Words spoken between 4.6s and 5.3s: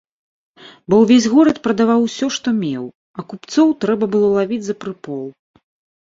за прыпол.